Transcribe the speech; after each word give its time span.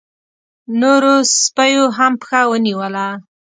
نورو 0.81 1.13
سپيو 1.41 1.85
هم 1.97 2.13
پښه 2.21 2.41
ونيوله. 2.51 3.07